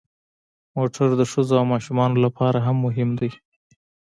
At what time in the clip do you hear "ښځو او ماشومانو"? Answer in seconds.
1.31-2.15